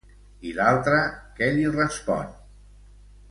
I 0.51 0.53
l'altre 0.59 1.01
què 1.39 1.51
li 1.57 1.67
respon? 1.75 2.31